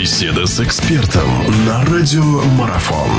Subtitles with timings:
[0.00, 1.28] Беседа с экспертом
[1.66, 3.10] на радиомарафон.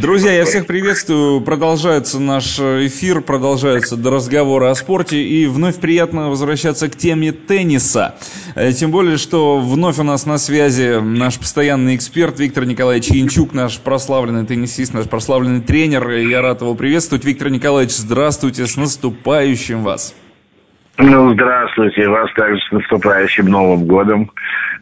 [0.00, 1.40] Друзья, я всех приветствую.
[1.40, 5.20] Продолжается наш эфир, продолжается до разговора о спорте.
[5.20, 8.14] И вновь приятно возвращаться к теме тенниса.
[8.54, 13.54] Э, тем более, что вновь у нас на связи наш постоянный эксперт Виктор Николаевич Янчук,
[13.54, 16.08] наш прославленный теннисист, наш прославленный тренер.
[16.08, 17.24] Я рад его приветствовать.
[17.24, 20.14] Виктор Николаевич, здравствуйте, с наступающим вас.
[21.04, 24.30] Ну, здравствуйте, вас также с наступающим Новым годом,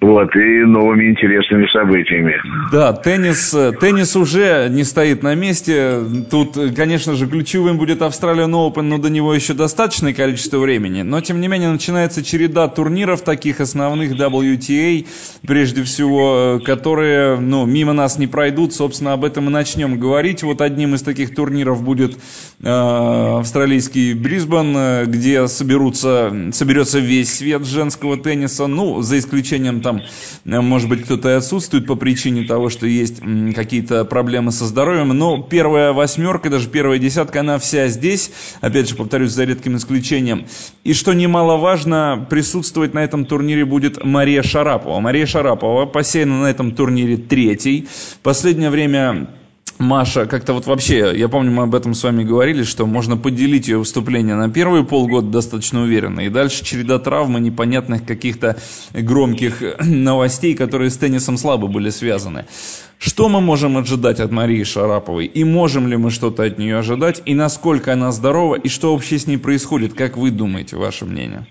[0.03, 2.39] вот, и новыми интересными событиями.
[2.71, 8.83] Да, теннис, теннис уже не стоит на месте, тут, конечно же, ключевым будет Australian Open,
[8.83, 13.61] но до него еще достаточное количество времени, но, тем не менее, начинается череда турниров, таких
[13.61, 15.07] основных WTA,
[15.47, 20.61] прежде всего, которые, ну, мимо нас не пройдут, собственно, об этом и начнем говорить, вот
[20.61, 22.19] одним из таких турниров будет
[22.63, 30.03] э, австралийский Брисбен, где соберутся соберется, соберется весь свет женского тенниса, ну, за исключением там,
[30.45, 33.21] может быть, кто-то и отсутствует по причине того, что есть
[33.55, 38.31] какие-то проблемы со здоровьем, но первая восьмерка, даже первая десятка, она вся здесь,
[38.61, 40.47] опять же, повторюсь, за редким исключением.
[40.85, 45.01] И что немаловажно, присутствовать на этом турнире будет Мария Шарапова.
[45.01, 47.89] Мария Шарапова посеяна на этом турнире третий.
[48.23, 49.29] Последнее время
[49.81, 53.67] Маша, как-то вот вообще, я помню, мы об этом с вами говорили, что можно поделить
[53.67, 58.59] ее выступление на первые полгода достаточно уверенно, и дальше череда травм непонятных каких-то
[58.93, 62.45] громких новостей, которые с теннисом слабо были связаны.
[62.99, 65.25] Что мы можем ожидать от Марии Шараповой?
[65.25, 67.23] И можем ли мы что-то от нее ожидать?
[67.25, 68.57] И насколько она здорова?
[68.57, 69.95] И что вообще с ней происходит?
[69.95, 71.47] Как вы думаете, ваше мнение?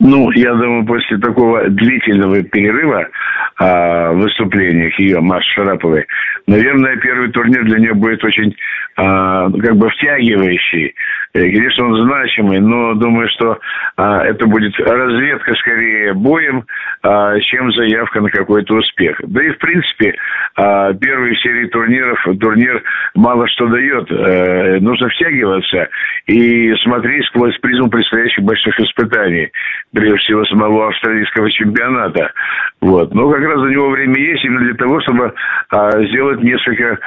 [0.00, 3.08] Ну, я думаю, после такого длительного перерыва
[3.56, 6.06] а, в выступлениях ее, Маш Шараповой,
[6.46, 8.54] наверное, первый турнир для нее будет очень
[8.96, 10.94] а, как бы втягивающий.
[11.34, 13.58] Э, конечно, он значимый, но думаю, что
[13.96, 16.64] а, это будет разведка скорее боем,
[17.02, 19.20] а, чем заявка на какой-то успех.
[19.24, 20.14] Да и, в принципе,
[20.56, 22.82] а, первые серии турниров, турнир
[23.14, 24.10] мало что дает.
[24.10, 25.88] А, нужно втягиваться
[26.26, 29.50] и смотреть сквозь призму предстоящих больших испытаний
[29.92, 32.32] прежде всего самого австралийского чемпионата.
[32.80, 33.12] Вот.
[33.12, 35.34] Но как раз за него время есть именно для того, чтобы
[35.70, 36.98] а, сделать несколько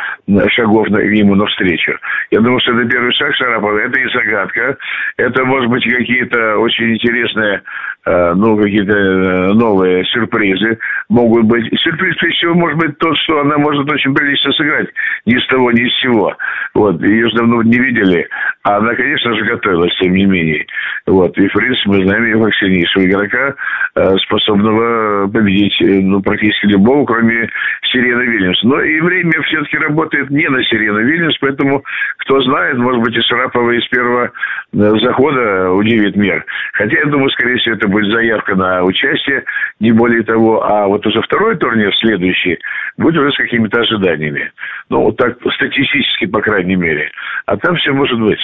[0.50, 1.94] шагов на, ему навстречу.
[2.30, 3.78] Я думаю, что это первый шаг Шарапова.
[3.78, 4.78] Это и загадка.
[5.16, 7.62] Это, может быть, какие-то очень интересные,
[8.04, 10.78] а, ну, какие-то э, новые сюрпризы
[11.08, 11.64] могут быть.
[11.80, 14.90] Сюрприз, прежде всего, может быть тот, что она может очень прилично сыграть
[15.26, 16.36] ни с того, ни с сего.
[16.74, 17.02] Вот.
[17.02, 18.28] Ее же давно не видели.
[18.64, 20.66] А она, конечно же, готовилась, тем не менее.
[21.08, 21.38] Вот.
[21.38, 23.56] И, в принципе, мы знаем ее как сильнейшего игрока,
[23.96, 27.50] э, способного победить э, ну, практически любого, кроме
[27.92, 28.62] Сирены Вильямс.
[28.64, 31.84] Но и время все-таки работает не на Сирену Вильямс, поэтому,
[32.18, 34.30] кто знает, может быть, и Шарапова из первого э,
[34.74, 36.46] захода удивит мир.
[36.74, 39.44] Хотя, я думаю, скорее всего, это будет заявка на участие,
[39.80, 40.64] не более того.
[40.64, 42.58] А вот уже второй турнир, следующий,
[42.98, 44.52] будет уже с какими-то ожиданиями.
[44.90, 47.12] Ну, вот так статистически, по крайней мере.
[47.46, 48.40] А там все может быть.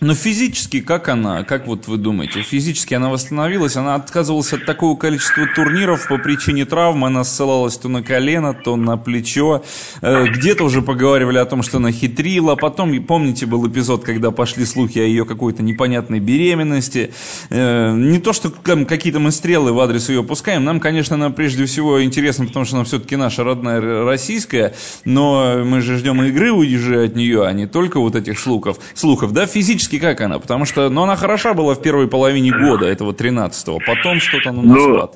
[0.00, 4.96] Но физически как она, как вот вы думаете, физически она восстановилась, она отказывалась от такого
[4.96, 9.64] количества турниров по причине травмы, она ссылалась то на колено, то на плечо,
[10.00, 14.64] э, где-то уже поговаривали о том, что она хитрила, потом, помните, был эпизод, когда пошли
[14.66, 17.12] слухи о ее какой-то непонятной беременности,
[17.50, 21.64] э, не то, что какие-то мы стрелы в адрес ее пускаем, нам, конечно, она прежде
[21.64, 27.02] всего интересна, потому что она все-таки наша родная российская, но мы же ждем игры уже
[27.04, 30.38] от нее, а не только вот этих слухов, слухов, да, физически физически как она?
[30.38, 33.78] Потому что, ну, она хороша была в первой половине года, этого 13-го.
[33.86, 35.10] Потом что-то ну, на спад.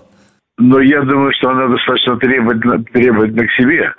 [0.59, 3.93] Но я думаю, что она достаточно требовательна, требовательна к себе.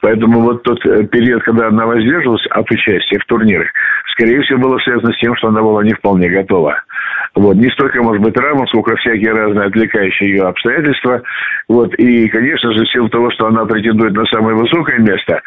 [0.00, 3.68] Поэтому вот тот э, период, когда она воздерживалась от участия в турнирах,
[4.12, 6.82] скорее всего, было связано с тем, что она была не вполне готова.
[7.34, 7.56] Вот.
[7.56, 11.22] Не столько, может быть, травма, сколько всякие разные отвлекающие ее обстоятельства.
[11.68, 11.94] Вот.
[11.94, 15.40] И, конечно же, в силу того, что она претендует на самое высокое место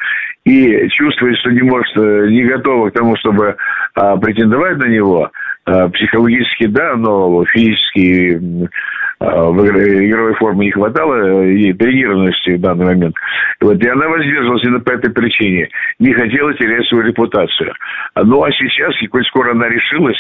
[0.44, 3.56] и чувствует, что не может, э, не готова к тому, чтобы
[3.96, 5.30] а, претендовать на него,
[5.66, 8.40] а, психологически, да, но физически
[9.20, 13.16] а, в игровой форме не хватало ей тренированности в данный момент.
[13.60, 15.70] Вот, и она воздерживалась именно по этой причине.
[16.00, 17.74] Не хотела терять свою репутацию.
[18.16, 20.20] Ну, а сейчас, коль скоро она решилась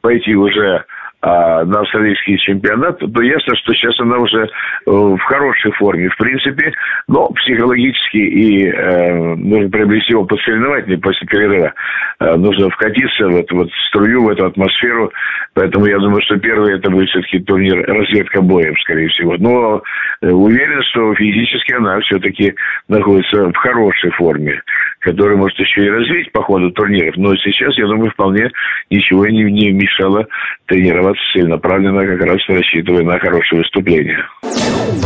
[0.00, 0.84] пойти уже
[1.20, 4.46] а, на австралийский чемпионат, то ясно, что сейчас она уже э,
[4.86, 6.72] в хорошей форме, в принципе,
[7.08, 11.72] но психологически и э, нужно приобрести опыт соревновательный после перерыва.
[12.20, 15.12] Э, нужно вкатиться в эту вот струю, в эту атмосферу,
[15.54, 19.34] поэтому я думаю, что первый это будет все-таки турнир разведка боем, скорее всего.
[19.38, 19.82] Но
[20.22, 22.54] э, уверен, что физически она все-таки
[22.86, 24.62] находится в хорошей форме,
[25.00, 27.16] которую может еще и развить по ходу турниров.
[27.16, 28.52] Но сейчас, я думаю, вполне
[28.88, 30.24] ничего не, не мешало
[30.66, 34.24] тренировать тренироваться целенаправленно, как раз рассчитывая на хорошее выступление.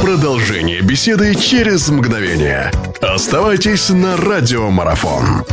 [0.02, 2.70] Продолжение беседы через мгновение.
[3.00, 5.44] Оставайтесь на радиомарафон.